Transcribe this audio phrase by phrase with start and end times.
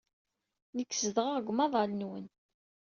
[0.75, 2.25] Nekk zedɣeɣ deg umaḍal-nwen.